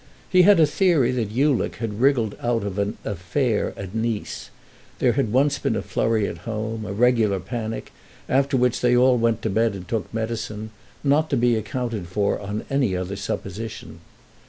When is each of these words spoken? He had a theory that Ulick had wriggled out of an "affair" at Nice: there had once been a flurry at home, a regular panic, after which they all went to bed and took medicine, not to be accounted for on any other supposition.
He 0.31 0.41
had 0.41 0.59
a 0.59 0.65
theory 0.65 1.11
that 1.11 1.29
Ulick 1.29 1.75
had 1.75 2.01
wriggled 2.01 2.35
out 2.41 2.63
of 2.63 2.79
an 2.79 2.97
"affair" 3.05 3.71
at 3.77 3.93
Nice: 3.93 4.49
there 4.97 5.11
had 5.11 5.31
once 5.31 5.59
been 5.59 5.75
a 5.75 5.83
flurry 5.83 6.27
at 6.27 6.39
home, 6.39 6.87
a 6.87 6.91
regular 6.91 7.39
panic, 7.39 7.91
after 8.27 8.57
which 8.57 8.81
they 8.81 8.97
all 8.97 9.15
went 9.19 9.43
to 9.43 9.49
bed 9.51 9.75
and 9.75 9.87
took 9.87 10.11
medicine, 10.11 10.71
not 11.03 11.29
to 11.29 11.37
be 11.37 11.55
accounted 11.55 12.07
for 12.07 12.39
on 12.39 12.65
any 12.71 12.95
other 12.97 13.15
supposition. 13.15 13.99